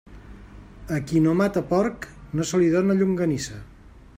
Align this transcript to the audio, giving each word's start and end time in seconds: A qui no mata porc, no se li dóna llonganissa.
A 0.95 0.97
qui 1.09 1.21
no 1.25 1.35
mata 1.41 1.63
porc, 1.73 2.07
no 2.39 2.47
se 2.53 2.63
li 2.63 2.73
dóna 2.77 2.99
llonganissa. 3.03 3.63